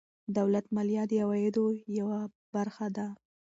دولت 0.37 0.65
مالیه 0.75 1.03
د 1.09 1.13
عوایدو 1.23 1.65
یوه 1.99 2.19
برخه 2.53 2.87
ده. 2.95 3.07